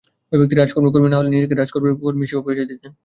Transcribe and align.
ওই 0.31 0.37
ব্যক্তি 0.39 0.55
রাজউকের 0.55 0.91
কর্মী 0.93 1.09
না 1.09 1.17
হলেও 1.17 1.33
নিজেকে 1.35 1.55
রাজউকের 1.55 1.81
কর্মী 2.03 2.23
হিসেবে 2.25 2.43
পরিচয় 2.45 2.69
দিতেন। 2.71 2.91